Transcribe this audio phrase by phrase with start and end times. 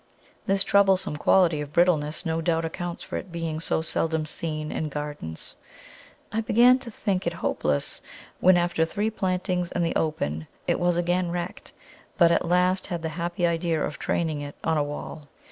[0.47, 4.89] This troublesome quality of brittleness no doubt accounts for its being so seldom seen in
[4.89, 5.55] gardens.
[6.31, 8.01] I began to think it hopeless
[8.39, 11.73] when, after three plantings in the open, it was again wrecked,
[12.17, 15.27] but at last had the happy idea of training it on a wall.